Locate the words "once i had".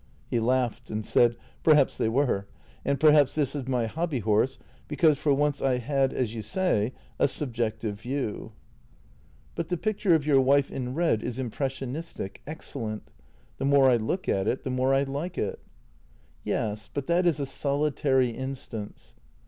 5.31-6.11